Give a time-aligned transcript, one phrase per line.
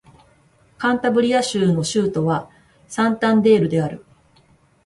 [0.79, 2.49] カンタブリア州の州都は
[2.87, 4.03] サンタンデールである